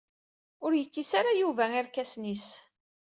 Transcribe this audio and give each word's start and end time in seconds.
Ur 0.65 0.71
yekkis 0.75 1.11
ara 1.19 1.31
Yuba 1.41 1.65
irkasen-is. 1.79 2.47